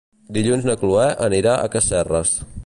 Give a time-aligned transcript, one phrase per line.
[0.37, 2.35] Dilluns na Chloé anirà a Casserres.